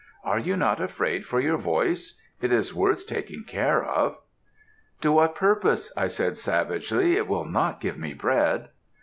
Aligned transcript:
Are 0.23 0.39
you 0.39 0.57
not 0.57 0.81
afraid 0.81 1.27
for 1.27 1.39
your 1.39 1.57
voice 1.57 2.19
it 2.41 2.51
is 2.51 2.73
worth 2.73 3.05
taking 3.05 3.43
care 3.43 3.83
of.' 3.85 4.17
"'To 5.01 5.11
what 5.11 5.35
purpose,' 5.35 5.93
I 5.95 6.07
said 6.07 6.37
savagely, 6.37 7.17
'It 7.17 7.27
will 7.27 7.45
not 7.45 7.79
give 7.79 7.99
me 7.99 8.15
bread!' 8.15 8.69